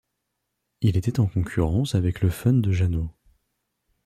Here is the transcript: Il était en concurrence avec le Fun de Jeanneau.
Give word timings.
Il 0.81 0.97
était 0.97 1.19
en 1.19 1.27
concurrence 1.27 1.93
avec 1.93 2.21
le 2.21 2.31
Fun 2.31 2.53
de 2.53 2.71
Jeanneau. 2.71 3.13